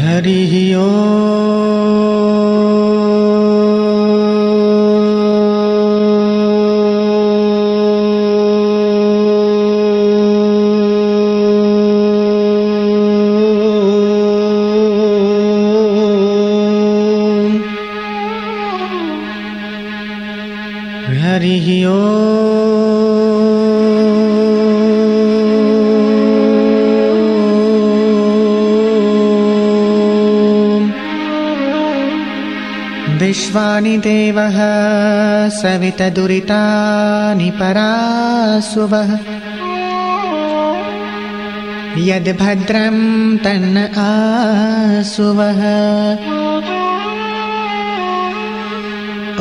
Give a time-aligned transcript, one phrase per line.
[0.00, 0.86] हरिः ओ
[21.22, 22.67] हरिः ओ
[33.18, 34.58] विश्वानि देवः
[35.48, 39.18] सवितदुरितानि परासुवः।
[41.98, 45.62] यद्भद्रं तन्न आसुवः।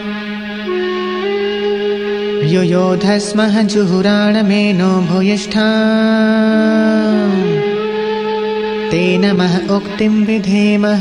[2.45, 5.67] युयोधस्मः जुहुराणमेनो भूयिष्ठा।
[8.91, 10.93] तेन मह उक्तिं विधेमः। ॐ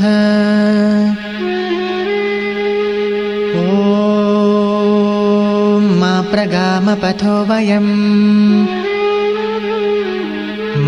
[6.00, 8.66] मा प्रगामपथो वयम्।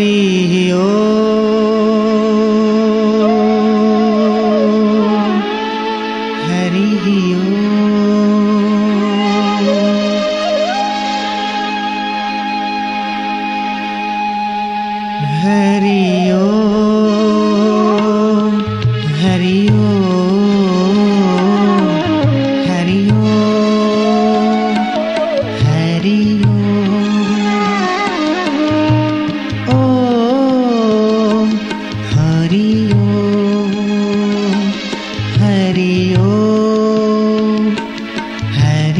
[0.03, 0.87] हरिः ओ।
[6.47, 7.05] हरिः
[7.39, 8.02] ओ।